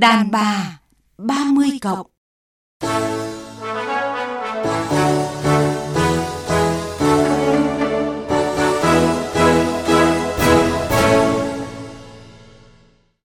[0.00, 0.78] Đàn bà
[1.18, 2.06] 30 cộng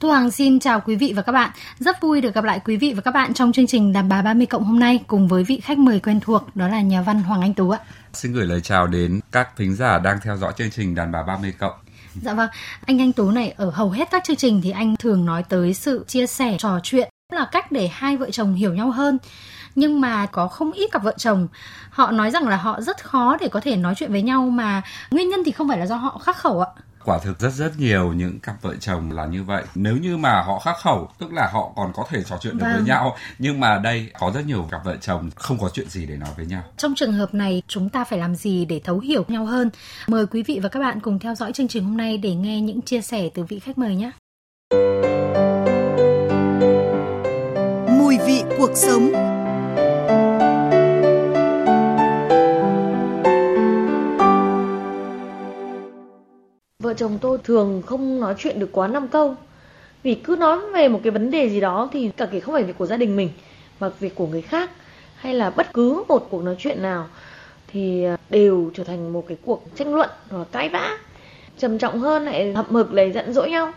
[0.00, 1.50] Thu Hằng xin chào quý vị và các bạn.
[1.78, 4.22] Rất vui được gặp lại quý vị và các bạn trong chương trình Đàm bà
[4.22, 7.22] 30 cộng hôm nay cùng với vị khách mời quen thuộc đó là nhà văn
[7.22, 7.78] Hoàng Anh Tú ạ.
[8.12, 11.22] Xin gửi lời chào đến các thính giả đang theo dõi chương trình Đàn bà
[11.22, 11.74] 30 cộng.
[12.22, 12.48] Dạ vâng,
[12.86, 15.74] anh Anh Tú này ở hầu hết các chương trình thì anh thường nói tới
[15.74, 19.18] sự chia sẻ, trò chuyện là cách để hai vợ chồng hiểu nhau hơn.
[19.74, 21.48] Nhưng mà có không ít cặp vợ chồng
[21.90, 24.82] họ nói rằng là họ rất khó để có thể nói chuyện với nhau mà
[25.10, 26.70] nguyên nhân thì không phải là do họ khắc khẩu ạ
[27.04, 29.64] quả thực rất rất nhiều những cặp vợ chồng là như vậy.
[29.74, 32.64] Nếu như mà họ khắc khẩu tức là họ còn có thể trò chuyện được
[32.64, 32.74] vâng.
[32.74, 36.06] với nhau nhưng mà đây có rất nhiều cặp vợ chồng không có chuyện gì
[36.06, 36.62] để nói với nhau.
[36.76, 39.70] Trong trường hợp này chúng ta phải làm gì để thấu hiểu nhau hơn?
[40.06, 42.60] Mời quý vị và các bạn cùng theo dõi chương trình hôm nay để nghe
[42.60, 44.10] những chia sẻ từ vị khách mời nhé.
[47.98, 49.29] Mùi vị cuộc sống
[56.90, 59.34] vợ chồng tôi thường không nói chuyện được quá 5 câu.
[60.02, 62.62] Vì cứ nói về một cái vấn đề gì đó thì cả kể không phải
[62.62, 63.30] việc của gia đình mình,
[63.80, 64.70] mà việc của người khác,
[65.16, 67.06] hay là bất cứ một cuộc nói chuyện nào
[67.72, 70.98] thì à, đều trở thành một cái cuộc tranh luận hoặc cãi vã.
[71.58, 73.72] Trầm trọng hơn lại hậm hực lại giận dỗi nhau.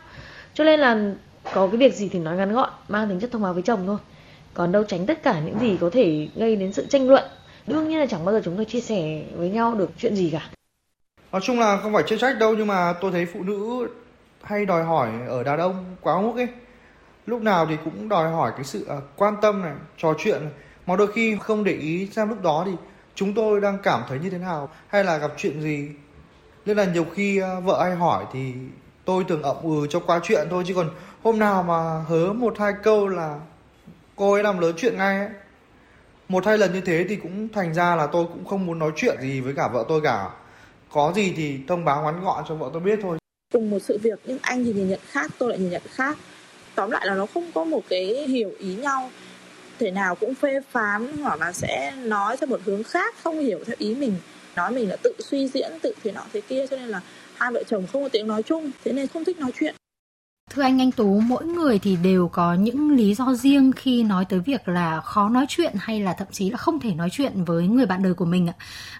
[0.53, 1.13] Cho nên là
[1.53, 3.83] có cái việc gì thì nói ngắn gọn, mang tính chất thông báo với chồng
[3.87, 3.97] thôi.
[4.53, 7.23] Còn đâu tránh tất cả những gì có thể gây đến sự tranh luận.
[7.67, 10.29] Đương nhiên là chẳng bao giờ chúng tôi chia sẻ với nhau được chuyện gì
[10.29, 10.49] cả
[11.33, 13.87] nói chung là không phải chê trách đâu nhưng mà tôi thấy phụ nữ
[14.41, 16.47] hay đòi hỏi ở đàn ông quá mức ấy.
[17.25, 20.51] Lúc nào thì cũng đòi hỏi cái sự uh, quan tâm này trò chuyện này.
[20.87, 22.71] mà đôi khi không để ý xem lúc đó thì
[23.15, 24.69] chúng tôi đang cảm thấy như thế nào?
[24.87, 25.89] Hay là gặp chuyện gì?
[26.65, 28.53] Nên là nhiều khi uh, vợ hay hỏi thì
[29.05, 30.89] tôi thường ậm ừ cho qua chuyện thôi chứ còn
[31.23, 33.39] hôm nào mà hớ một hai câu là
[34.15, 35.29] cô ấy làm lớn chuyện ngay ấy.
[36.29, 38.91] Một hai lần như thế thì cũng thành ra là tôi cũng không muốn nói
[38.95, 40.29] chuyện gì với cả vợ tôi cả
[40.93, 43.17] có gì thì thông báo ngắn gọn cho vợ tôi biết thôi.
[43.53, 46.17] Cùng một sự việc, nhưng anh thì nhìn nhận khác, tôi lại nhìn nhận khác.
[46.75, 49.11] Tóm lại là nó không có một cái hiểu ý nhau.
[49.79, 53.59] Thể nào cũng phê phán, hoặc là sẽ nói theo một hướng khác, không hiểu
[53.65, 54.15] theo ý mình.
[54.55, 57.01] Nói mình là tự suy diễn, tự thế nọ thế kia, cho nên là
[57.35, 58.71] hai vợ chồng không có tiếng nói chung.
[58.83, 59.75] Thế nên không thích nói chuyện.
[60.55, 64.25] Thưa anh Anh Tú, mỗi người thì đều có những lý do riêng khi nói
[64.25, 67.43] tới việc là khó nói chuyện hay là thậm chí là không thể nói chuyện
[67.43, 68.53] với người bạn đời của mình ạ.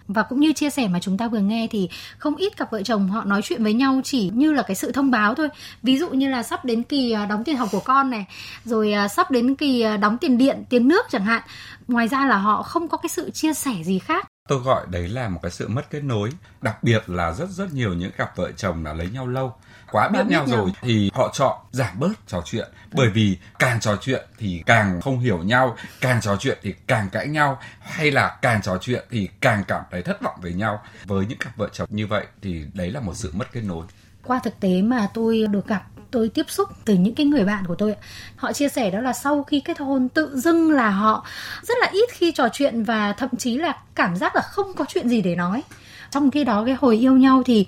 [0.08, 2.84] Và cũng như chia sẻ mà chúng ta vừa nghe thì không ít cặp vợ
[2.84, 5.50] chồng họ nói chuyện với nhau chỉ như là cái sự thông báo thôi.
[5.84, 8.26] Ví dụ như là sắp đến kỳ à, đóng tiền học của con này,
[8.66, 11.42] rồi à, sắp đến kỳ à, đóng tiền điện, tiền nước chẳng hạn.
[11.88, 15.08] Ngoài ra là họ không có cái sự chia sẻ gì khác tôi gọi đấy
[15.08, 16.30] là một cái sự mất kết nối
[16.62, 19.56] đặc biệt là rất rất nhiều những cặp vợ chồng là lấy nhau lâu.
[19.92, 20.58] Quá biết, biết nhau, nhau.
[20.58, 22.68] rồi thì họ chọn giảm bớt trò chuyện.
[22.92, 27.10] Bởi vì càng trò chuyện thì càng không hiểu nhau càng trò chuyện thì càng
[27.10, 30.82] cãi nhau hay là càng trò chuyện thì càng cảm thấy thất vọng với nhau.
[31.06, 33.86] Với những cặp vợ chồng như vậy thì đấy là một sự mất kết nối.
[34.24, 37.64] Qua thực tế mà tôi được gặp tôi tiếp xúc từ những cái người bạn
[37.68, 37.96] của tôi
[38.36, 41.26] họ chia sẻ đó là sau khi kết hôn tự dưng là họ
[41.64, 44.86] rất là ít khi trò chuyện và thậm chí là cảm giác là không có
[44.88, 45.64] chuyện gì để nói.
[46.12, 47.68] Trong khi đó, cái hồi yêu nhau thì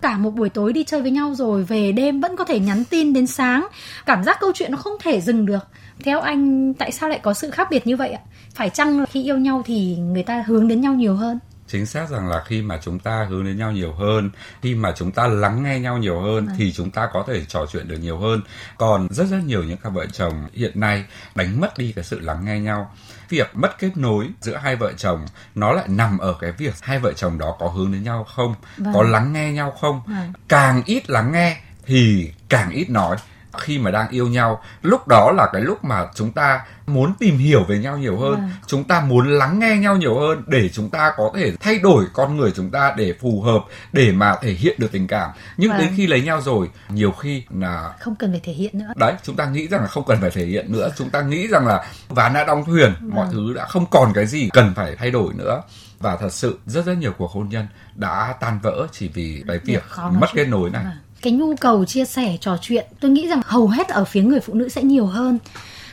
[0.00, 2.84] cả một buổi tối đi chơi với nhau rồi, về đêm vẫn có thể nhắn
[2.84, 3.66] tin đến sáng.
[4.06, 5.66] Cảm giác câu chuyện nó không thể dừng được.
[6.04, 8.20] Theo anh, tại sao lại có sự khác biệt như vậy ạ?
[8.54, 11.38] Phải chăng khi yêu nhau thì người ta hướng đến nhau nhiều hơn?
[11.68, 14.30] Chính xác rằng là khi mà chúng ta hướng đến nhau nhiều hơn
[14.62, 16.54] khi mà chúng ta lắng nghe nhau nhiều hơn à.
[16.58, 18.40] thì chúng ta có thể trò chuyện được nhiều hơn
[18.78, 21.04] còn rất rất nhiều những cặp vợ chồng hiện nay
[21.34, 22.90] đánh mất đi cái sự lắng nghe nhau
[23.28, 26.98] việc mất kết nối giữa hai vợ chồng nó lại nằm ở cái việc hai
[26.98, 28.94] vợ chồng đó có hướng đến nhau không vâng.
[28.94, 30.32] có lắng nghe nhau không vâng.
[30.48, 33.16] càng ít lắng nghe thì càng ít nói
[33.60, 37.38] khi mà đang yêu nhau lúc đó là cái lúc mà chúng ta muốn tìm
[37.38, 38.48] hiểu về nhau nhiều hơn à.
[38.66, 42.04] chúng ta muốn lắng nghe nhau nhiều hơn để chúng ta có thể thay đổi
[42.12, 45.70] con người chúng ta để phù hợp để mà thể hiện được tình cảm nhưng
[45.70, 45.80] vâng.
[45.80, 49.14] đến khi lấy nhau rồi nhiều khi là không cần phải thể hiện nữa đấy
[49.22, 51.66] chúng ta nghĩ rằng là không cần phải thể hiện nữa chúng ta nghĩ rằng
[51.66, 53.14] là ván đã đóng thuyền vâng.
[53.14, 55.62] mọi thứ đã không còn cái gì cần phải thay đổi nữa
[55.98, 59.58] và thật sự rất rất nhiều cuộc hôn nhân đã tan vỡ chỉ vì cái
[59.58, 60.84] việc mất kết nối này.
[60.84, 60.92] Vâng.
[61.22, 64.40] Cái nhu cầu chia sẻ trò chuyện tôi nghĩ rằng hầu hết ở phía người
[64.40, 65.38] phụ nữ sẽ nhiều hơn.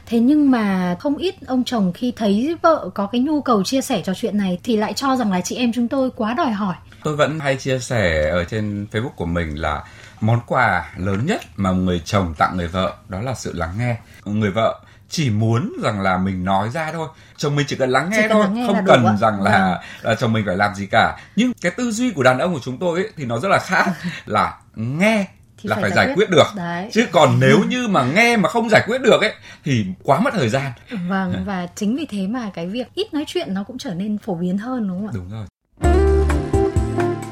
[0.05, 3.81] Thế nhưng mà không ít ông chồng khi thấy vợ có cái nhu cầu chia
[3.81, 6.51] sẻ trò chuyện này thì lại cho rằng là chị em chúng tôi quá đòi
[6.51, 6.75] hỏi.
[7.03, 9.83] Tôi vẫn hay chia sẻ ở trên facebook của mình là
[10.21, 13.97] món quà lớn nhất mà người chồng tặng người vợ đó là sự lắng nghe.
[14.25, 14.79] Người vợ
[15.13, 17.07] chỉ muốn rằng là mình nói ra thôi
[17.37, 19.79] chồng mình chỉ cần lắng nghe chỉ thôi nghe không cần rằng là, vâng.
[20.01, 22.59] là chồng mình phải làm gì cả nhưng cái tư duy của đàn ông của
[22.63, 23.85] chúng tôi ấy, thì nó rất là khác
[24.25, 25.27] là nghe
[25.57, 26.89] thì là phải, giải quyết được Đấy.
[26.93, 29.33] chứ còn nếu như mà nghe mà không giải quyết được ấy
[29.63, 30.71] thì quá mất thời gian
[31.09, 34.17] Vâng và chính vì thế mà cái việc ít nói chuyện nó cũng trở nên
[34.17, 35.13] phổ biến hơn đúng không ạ?
[35.13, 35.45] đúng rồi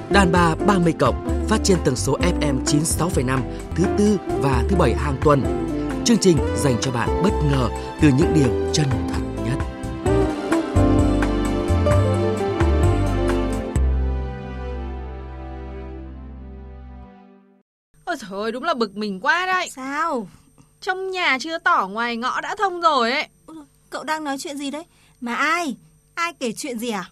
[0.10, 3.40] Đàn bà 30 cộng phát trên tần số FM 96,5
[3.76, 5.71] thứ tư và thứ bảy hàng tuần.
[6.12, 7.70] Chương trình dành cho bạn bất ngờ
[8.02, 9.58] từ những điều chân thật nhất.
[18.06, 19.70] Ôi trời ơi, đúng là bực mình quá đấy.
[19.70, 20.28] Sao?
[20.82, 23.28] Trong nhà chưa tỏ ngoài ngõ đã thông rồi ấy.
[23.90, 24.84] Cậu đang nói chuyện gì đấy?
[25.22, 25.76] Mà ai?
[26.14, 27.10] Ai kể chuyện gì à?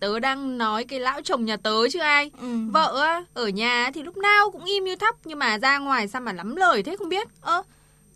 [0.00, 2.30] Tớ đang nói cái lão chồng nhà tớ chứ ai.
[2.40, 2.46] Ừ.
[2.72, 6.08] Vợ á, ở nhà thì lúc nào cũng im như thóc nhưng mà ra ngoài
[6.08, 7.28] sao mà lắm lời thế không biết.
[7.40, 7.62] Ơ,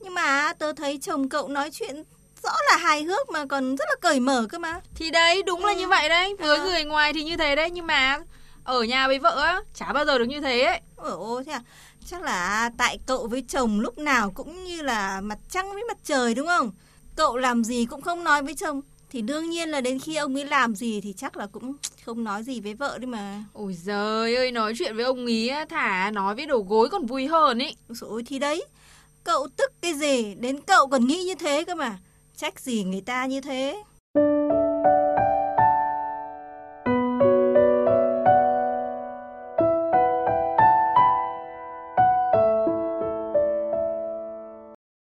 [0.01, 2.03] nhưng mà tớ thấy chồng cậu nói chuyện
[2.43, 4.81] rõ là hài hước mà còn rất là cởi mở cơ mà.
[4.95, 5.79] Thì đấy, đúng là Ừ.
[5.79, 6.35] như vậy đấy.
[6.39, 6.65] Với Ờ.
[6.65, 8.19] người ngoài thì như thế đấy nhưng mà
[8.65, 10.81] ở nhà với vợ á, chả bao giờ được như thế ấy.
[10.97, 11.61] Ồ, thế à?
[12.07, 15.99] Chắc là tại cậu với chồng lúc nào cũng như là mặt trăng với mặt
[16.05, 16.71] trời đúng không?
[17.17, 18.81] Cậu làm gì cũng không nói với chồng.
[19.11, 21.73] Thì đương nhiên là đến khi ông ấy làm gì thì chắc là cũng
[22.07, 23.45] không nói gì với vợ đấy mà.
[23.53, 27.07] Ôi giời ơi, nói chuyện với ông ý á, thả nói với đầu gối còn
[27.07, 27.77] vui hơn ý.
[27.89, 28.65] Rồi thì đấy,
[29.27, 31.99] cậu tức cái gì, đến cậu còn nghĩ như thế cơ mà.
[32.37, 33.83] Trách gì người ta như thế.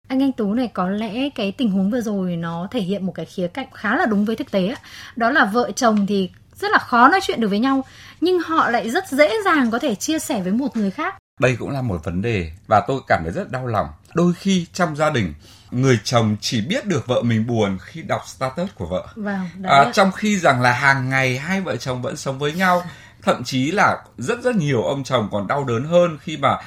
[0.08, 3.12] Anh Anh Tú này có lẽ cái tình huống vừa rồi nó thể hiện một
[3.16, 4.76] cái khía cạnh khá là đúng với thực tế á.
[5.16, 7.84] Đó là vợ chồng thì rất là khó nói chuyện được với nhau
[8.22, 11.16] nhưng họ lại rất dễ dàng có thể chia sẻ với một người khác.
[11.42, 14.68] đây cũng là một vấn đề và tôi cảm thấy rất đau lòng đôi khi
[14.74, 15.34] trong gia đình
[15.72, 19.08] người chồng chỉ biết được vợ mình buồn khi đọc status của vợ.
[19.16, 22.84] Vâng, à, trong khi rằng là hàng ngày hai vợ chồng vẫn sống với nhau
[23.22, 26.58] thậm chí là rất rất nhiều ông chồng còn đau đớn hơn khi mà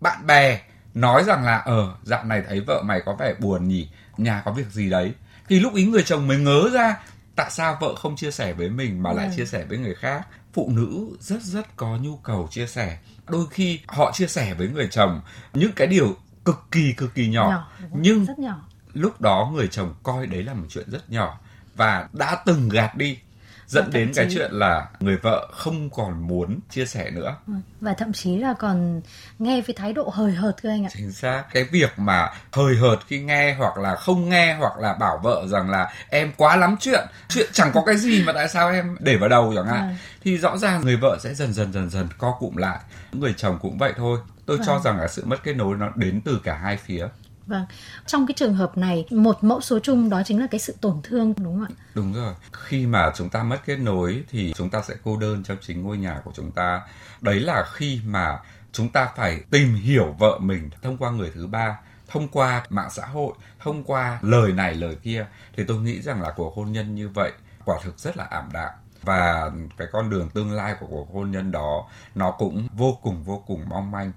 [0.00, 0.60] bạn bè
[0.94, 4.52] nói rằng là ờ dạo này thấy vợ mày có vẻ buồn nhỉ nhà có
[4.52, 5.12] việc gì đấy.
[5.48, 6.96] Thì lúc ý người chồng mới ngớ ra
[7.36, 9.36] tại sao vợ không chia sẻ với mình mà lại Vâng.
[9.36, 10.26] chia sẻ với người khác?
[10.52, 12.98] Phụ nữ rất rất có nhu cầu chia sẻ.
[13.28, 15.20] Đôi khi họ chia sẻ với người chồng
[15.52, 18.60] những cái điều cực kỳ cực kỳ nhỏ, Nhỏ, nhưng rất nhỏ.
[18.94, 21.38] lúc đó người chồng coi đấy là một chuyện rất nhỏ
[21.76, 23.18] và đã từng gạt đi
[23.66, 27.52] dẫn đến cái chí- chuyện là người vợ không còn muốn chia sẻ nữa Ừ,
[27.80, 29.00] Và thậm chí là còn
[29.38, 30.90] nghe với thái độ hời hợt cơ anh ạ.
[30.96, 34.94] chính xác cái việc mà hời hợt khi nghe hoặc là không nghe hoặc là
[34.94, 38.48] bảo vợ rằng là em quá lắm chuyện chuyện chẳng có cái gì mà tại
[38.48, 39.96] sao em để vào đầu chẳng hạn Vâng.
[40.24, 42.78] thì rõ ràng người vợ sẽ dần dần dần dần co cụm lại
[43.12, 44.18] người chồng cũng vậy thôi
[44.52, 44.82] tôi cho Vâng.
[44.82, 47.06] rằng là sự mất kết nối nó đến từ cả hai phía
[47.46, 47.66] Vâng.
[48.06, 51.00] Trong cái trường hợp này, một mẫu số chung đó chính là cái sự tổn
[51.02, 51.82] thương đúng không ạ?
[51.94, 52.34] Đúng rồi.
[52.52, 55.82] Khi mà chúng ta mất kết nối thì chúng ta sẽ cô đơn trong chính
[55.82, 56.80] ngôi nhà của chúng ta.
[57.20, 58.38] Đấy là khi mà
[58.72, 61.78] chúng ta phải tìm hiểu vợ mình thông qua người thứ ba,
[62.08, 65.26] thông qua mạng xã hội, thông qua lời này lời kia.
[65.56, 67.32] Thì tôi nghĩ rằng là cuộc hôn nhân như vậy
[67.64, 68.70] quả thực rất là ảm đạm.
[69.02, 73.22] Và cái con đường tương lai của cuộc hôn nhân đó nó cũng vô cùng
[73.24, 74.12] vô cùng mong manh.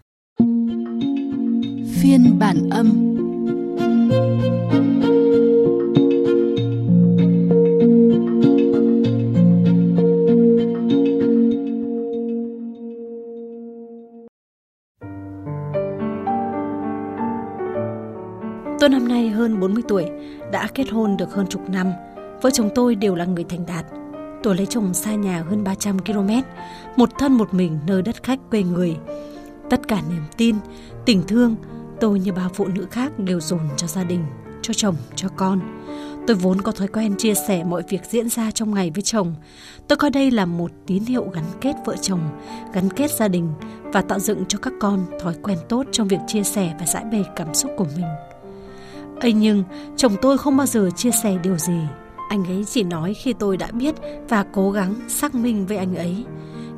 [2.05, 2.87] Phiên bản âm
[18.79, 20.05] Tôi năm nay hơn 40 tuổi,
[20.51, 21.91] đã kết hôn được hơn chục năm.
[22.41, 23.85] Vợ chồng tôi đều là người thành đạt.
[24.43, 26.29] Tôi lấy chồng xa nhà hơn 300 km,
[26.95, 28.97] một thân một mình nơi đất khách quê người.
[29.69, 30.55] Tất cả niềm tin,
[31.05, 31.55] tình thương,
[31.99, 34.25] tôi như bao phụ nữ khác đều dồn cho gia đình,
[34.61, 35.59] cho chồng, cho con.
[36.27, 39.35] Tôi vốn có thói quen chia sẻ mọi việc diễn ra trong ngày với chồng.
[39.87, 42.19] Tôi coi đây là một tín hiệu gắn kết vợ chồng,
[42.73, 46.19] gắn kết gia đình và tạo dựng cho các con thói quen tốt trong việc
[46.27, 48.05] chia sẻ và giải bày cảm xúc của mình.
[49.19, 49.63] ấy nhưng
[49.95, 51.79] chồng tôi không bao giờ chia sẻ điều gì.
[52.29, 53.95] Anh ấy chỉ nói khi tôi đã biết
[54.29, 56.25] và cố gắng xác minh với anh ấy.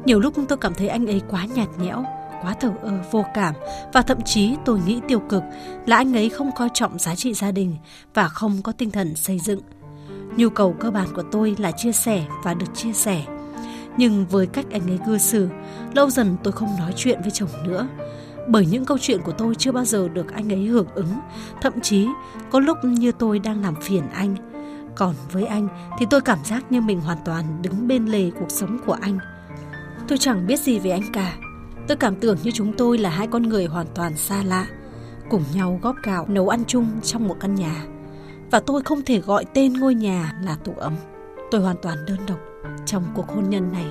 [0.05, 2.03] Nhiều lúc tôi cảm thấy anh ấy quá nhạt nhẽo,
[2.41, 3.56] quá thờ ơ vô cảm
[3.94, 5.44] và thậm chí tôi nghĩ tiêu cực
[5.86, 7.75] là anh ấy không coi trọng giá trị gia đình
[8.13, 9.62] và không có tinh thần xây dựng.
[10.38, 13.24] Nhu cầu cơ bản của tôi là chia sẻ và được chia sẻ.
[13.98, 15.50] Nhưng với cách anh ấy cư xử,
[15.94, 17.88] lâu dần tôi không nói chuyện với chồng nữa.
[18.48, 21.20] Bởi những câu chuyện của tôi chưa bao giờ được anh ấy hưởng ứng,
[21.62, 22.08] thậm chí
[22.51, 24.36] có lúc như tôi đang làm phiền anh.
[24.96, 25.67] Còn với anh
[26.00, 29.20] thì tôi cảm giác như mình hoàn toàn đứng bên lề cuộc sống của anh.
[30.08, 31.38] Tôi chẳng biết gì về anh cả.
[31.88, 34.67] Tôi cảm tưởng như chúng tôi là hai con người hoàn toàn xa lạ,
[35.29, 37.86] cùng nhau góp gạo nấu ăn chung trong một căn nhà.
[38.51, 40.96] Và tôi không thể gọi tên ngôi nhà là tủ ấm.
[41.51, 42.39] Tôi hoàn toàn đơn độc
[42.86, 43.86] trong cuộc hôn nhân này.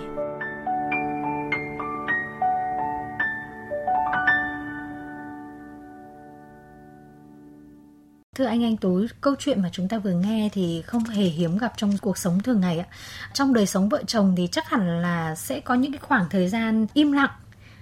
[8.34, 11.58] Thưa anh Anh Tú, câu chuyện mà chúng ta vừa nghe thì không hề hiếm
[11.58, 12.86] gặp trong cuộc sống thường ngày ạ.
[13.32, 16.48] Trong đời sống vợ chồng thì chắc hẳn là sẽ có những cái khoảng thời
[16.48, 17.30] gian im lặng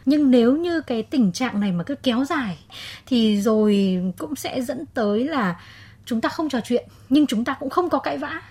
[0.06, 2.58] nhưng nếu như cái tình trạng này mà cứ kéo dài
[3.06, 5.60] thì rồi cũng sẽ dẫn tới là
[6.04, 8.42] chúng ta không trò chuyện nhưng chúng ta cũng không có cãi vã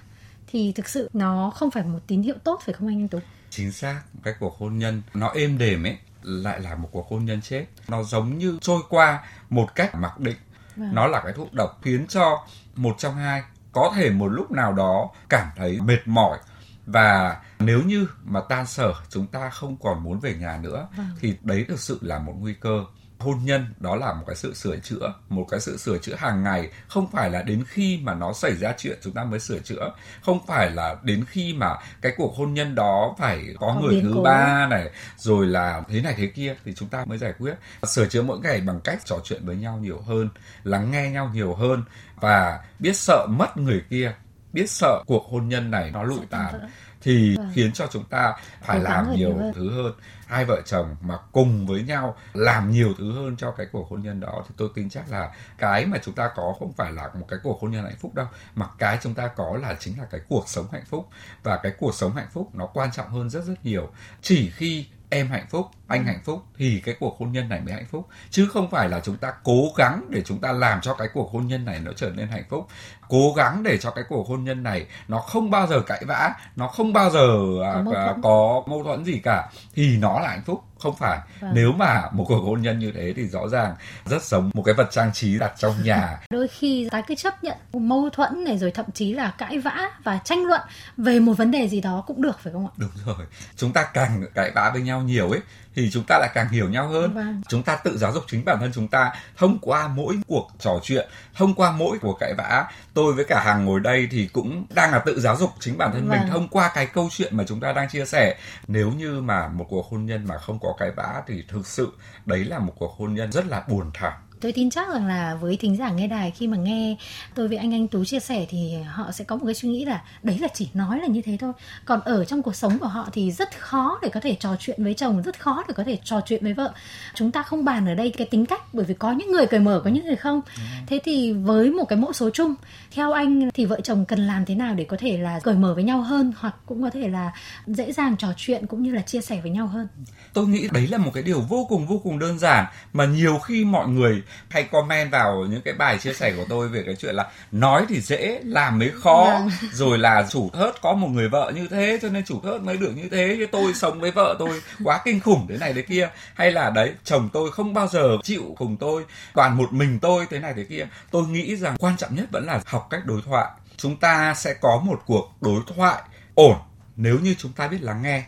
[0.48, 3.20] thì thực sự nó không phải một tín hiệu tốt phải không anh Anh Tú?
[3.50, 7.26] Chính xác, cái cuộc hôn nhân nó êm đềm ấy lại là một cuộc hôn
[7.26, 7.66] nhân chết.
[7.88, 10.38] Nó giống như trôi qua một cách mặc định.
[10.76, 10.96] Vâng.
[10.96, 12.46] Nó là cái thuốc độc khiến cho
[12.76, 16.38] một trong hai có thể một lúc nào đó cảm thấy mệt mỏi
[16.86, 21.10] và nếu như mà tan sở chúng ta không còn muốn về nhà nữa vâng.
[21.20, 22.86] thì đấy thực sự là một nguy cơ.
[23.20, 26.44] Hôn nhân đó là một cái sự sửa chữa một cái sự sửa chữa hàng
[26.44, 26.72] ngày.
[26.88, 29.94] Không phải là đến khi mà nó xảy ra chuyện chúng ta mới sửa chữa.
[30.22, 34.02] Không phải là đến khi mà cái cuộc hôn nhân đó phải có, có người
[34.02, 34.24] thứ cố.
[34.24, 37.56] ba này rồi là thế này thế kia thì chúng ta mới giải quyết.
[37.88, 40.30] Sửa chữa mỗi ngày bằng cách trò chuyện với nhau nhiều hơn
[40.64, 41.84] lắng nghe nhau nhiều hơn
[42.16, 44.16] và biết sợ mất người kia
[44.54, 46.70] biết sợ cuộc hôn nhân này nó lụi tàn
[47.02, 47.52] thì vâng.
[47.54, 49.54] khiến cho chúng ta phải Cố làm nhiều hơn.
[49.56, 49.94] thứ hơn
[50.28, 54.02] hai vợ chồng mà cùng với nhau làm nhiều thứ hơn cho cái cuộc hôn
[54.02, 57.10] nhân đó thì tôi tin chắc là cái mà chúng ta có không phải là
[57.20, 60.00] một cái cuộc hôn nhân hạnh phúc đâu mà cái chúng ta có là chính
[60.00, 61.10] là cái cuộc sống hạnh phúc
[61.44, 63.90] và cái cuộc sống hạnh phúc nó quan trọng hơn rất rất nhiều
[64.22, 67.74] chỉ khi em hạnh phúc anh hạnh phúc thì cái cuộc hôn nhân này mới
[67.74, 68.08] hạnh phúc.
[68.30, 71.32] Chứ không phải là chúng ta cố gắng để chúng ta làm cho cái cuộc
[71.32, 72.68] hôn nhân này nó trở nên hạnh phúc.
[73.10, 76.34] Cố gắng để cho cái cuộc hôn nhân này nó không bao giờ cãi vã
[76.56, 80.28] nó không bao giờ có mâu thuẫn, có mâu thuẫn gì cả thì nó là
[80.28, 81.20] hạnh phúc không phải.
[81.40, 81.52] Vâng.
[81.54, 83.76] nếu mà một cuộc hôn nhân như thế thì rõ ràng
[84.06, 86.20] rất giống một cái vật trang trí đặt trong nhà.
[86.30, 89.92] Đôi khi ta cứ chấp nhận mâu thuẫn này rồi thậm chí là cãi vã
[90.04, 90.62] và tranh luận
[90.98, 92.72] về một vấn đề gì đó cũng được phải không ạ?
[92.78, 93.26] Đúng rồi.
[93.56, 95.42] Chúng ta càng cãi vã với nhau nhiều ấy
[95.76, 97.14] thì chúng ta lại càng hiểu nhau hơn.
[97.14, 97.42] Vâng.
[97.48, 100.80] chúng ta tự giáo dục chính bản thân chúng ta thông qua mỗi cuộc trò
[100.84, 102.66] chuyện thông qua mỗi cuộc cãi vã.
[102.94, 105.92] Tôi với cả hàng ngồi đây thì cũng đang là tự giáo dục chính bản
[105.94, 106.20] thân vâng.
[106.20, 108.36] mình thông qua cái câu chuyện mà chúng ta đang chia sẻ.
[108.68, 111.92] Nếu như mà một cuộc hôn nhân mà không có cái vã thì thực sự
[112.26, 114.14] đấy là một cuộc hôn nhân rất là buồn thảm
[114.44, 116.96] tôi tin chắc rằng là với thính giả nghe đài khi mà nghe
[117.36, 119.86] tôi với anh anh tú chia sẻ thì họ sẽ có một cái suy nghĩ
[119.86, 121.54] là đấy là chỉ nói là như thế thôi.
[121.86, 124.84] Còn ở trong cuộc sống của họ thì rất khó để có thể trò chuyện
[124.84, 126.74] với chồng rất khó để có thể trò chuyện với vợ.
[127.16, 129.60] Chúng ta không bàn ở đây cái tính cách bởi vì có những người cởi
[129.60, 130.42] mở có những người không.
[130.88, 132.56] Thế thì với một cái mẫu số chung
[132.92, 135.74] theo anh thì vợ chồng cần làm thế nào để có thể là cởi mở
[135.74, 137.32] với nhau hơn hoặc cũng có thể là
[137.68, 139.88] dễ dàng trò chuyện cũng như là chia sẻ với nhau hơn?
[140.34, 143.40] Tôi nghĩ đấy là một cái điều vô cùng vô cùng đơn giản mà nhiều
[143.40, 146.96] khi mọi người hay comment vào những cái bài chia sẻ của tôi về cái
[146.96, 149.50] chuyện là nói thì dễ làm mới khó vâng.
[149.72, 152.78] rồi là chủ thớt có một người vợ như thế cho nên chủ thớt mới
[152.78, 155.82] được như thế chứ tôi sống với vợ tôi quá kinh khủng thế này thế
[155.82, 156.10] kia.
[156.34, 160.26] Hay là đấy chồng tôi không bao giờ chịu cùng tôi toàn một mình tôi
[160.30, 160.88] thế này thế kia.
[161.12, 163.52] Tôi nghĩ rằng quan trọng nhất vẫn là học cách đối thoại.
[163.78, 166.02] Chúng ta sẽ có một cuộc đối thoại
[166.36, 166.56] ổn
[166.96, 168.24] nếu như chúng ta biết lắng nghe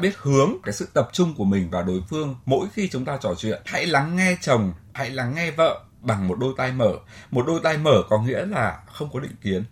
[0.00, 3.18] biết hướng cái sự tập trung của mình vào đối phương mỗi khi chúng ta
[3.20, 3.62] trò chuyện.
[3.64, 6.92] Hãy lắng nghe chồng hãy lắng nghe vợ bằng một đôi tai mở.
[7.30, 9.64] Một đôi tai mở có nghĩa là không có định kiến.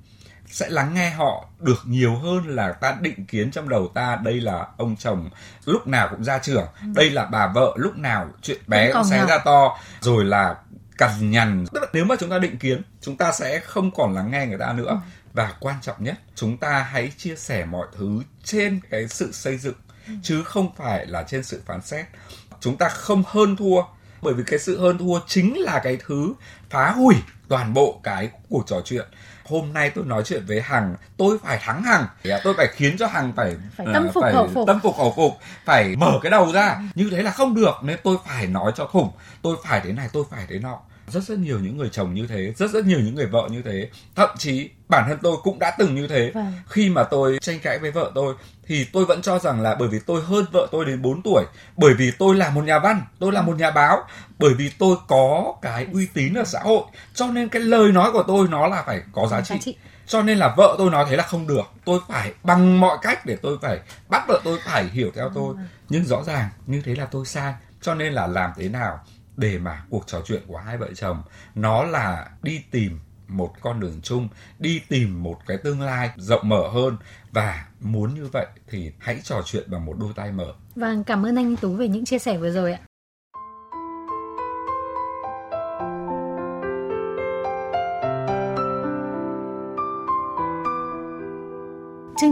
[0.47, 4.41] Sẽ lắng nghe họ được nhiều hơn là ta định kiến trong đầu ta đây
[4.41, 5.31] là ông chồng
[5.65, 6.89] lúc nào cũng ra trường ừ.
[6.95, 9.79] đây là bà vợ lúc nào chuyện bé cũng xé ra to.
[10.01, 10.57] Rồi là
[10.99, 11.65] cằn nhằn.
[11.73, 14.47] Tức là nếu mà chúng ta định kiến chúng ta sẽ không còn lắng nghe
[14.47, 14.89] người ta nữa.
[14.89, 14.97] Ừ.
[15.33, 19.59] và quan trọng nhất chúng ta hãy chia sẻ mọi thứ trên cái sự xây
[19.59, 20.13] dựng ừ.
[20.23, 22.07] chứ không phải là trên sự phán xét.
[22.61, 23.83] Chúng ta không hơn thua
[24.23, 26.35] bởi vì cái sự hơn thua chính là cái thứ
[26.71, 27.17] phá hủy
[27.49, 29.07] toàn bộ cái cuộc trò chuyện.
[29.45, 32.07] Hôm nay tôi nói chuyện với hằng tôi phải thắng hằng.
[32.45, 34.67] Tôi phải khiến cho hằng phải phải tâm à, phục phải khẩu phục.
[34.67, 35.33] tâm phục khẩu phục
[35.65, 36.81] phải mở cái đầu ra.
[36.95, 39.11] Như thế là không được nên tôi phải nói cho khủng.
[39.43, 40.79] Tôi phải thế này tôi phải thế nọ
[41.11, 43.63] rất rất nhiều những người chồng như thế rất rất nhiều những người vợ như
[43.63, 43.89] thế.
[44.17, 46.31] Thậm chí bản thân tôi cũng đã từng như thế.
[46.35, 46.53] Vâng.
[46.69, 48.35] khi mà tôi tranh cãi với vợ tôi
[48.67, 51.45] thì tôi vẫn cho rằng là bởi vì tôi hơn vợ tôi đến 4 tuổi
[51.77, 53.99] bởi vì tôi là một nhà văn tôi là một nhà báo
[54.39, 56.83] bởi vì tôi có cái uy tín ở xã hội
[57.15, 60.39] cho nên cái lời nói của tôi nó là phải có giá trị, cho nên
[60.39, 61.65] là vợ tôi nói thế là không được.
[61.85, 65.55] Tôi phải bằng mọi cách để tôi phải bắt vợ tôi phải hiểu theo tôi.
[65.55, 65.67] Vâng.
[65.89, 67.55] nhưng rõ ràng như thế là tôi sai.
[67.81, 69.01] Cho nên là làm thế nào
[69.39, 71.23] để mà cuộc trò chuyện của hai vợ chồng
[71.55, 74.29] nó là đi tìm một con đường chung
[74.59, 76.97] đi tìm một cái tương lai rộng mở hơn
[77.33, 80.55] và muốn như vậy thì hãy trò chuyện bằng một đôi tay mở.
[80.75, 82.81] Vâng, cảm ơn anh Tú về những chia sẻ vừa rồi ạ.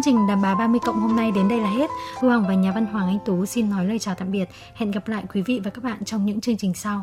[0.07, 1.91] Trình Đàm bà 30 cộng hôm nay đến đây là hết.
[2.21, 4.49] Thu Hằng và nhà văn Hoàng Anh Tú xin nói lời chào tạm biệt.
[4.75, 6.95] Hẹn gặp lại quý vị và các bạn trong những chương trình sau.